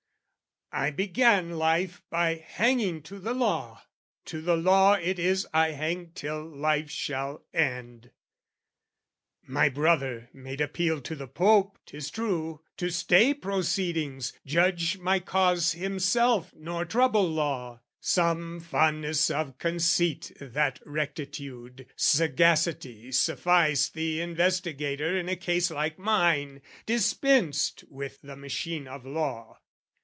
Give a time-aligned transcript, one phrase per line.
[0.73, 3.83] I began life by hanging to the law,
[4.23, 8.11] To the law it is I hang till life shall end.
[9.43, 15.73] My brother made appeal to the Pope, 'tis true, To stay proceedings, judge my cause
[15.73, 25.27] himself Nor trouble law, some fondness of conceit That rectitude, sagacity sufficed The investigator in
[25.27, 29.57] a case like mine, Dispensed with the machine of law.